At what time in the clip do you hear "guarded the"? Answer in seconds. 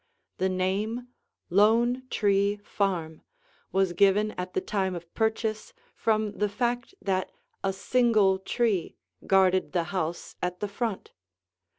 9.27-9.83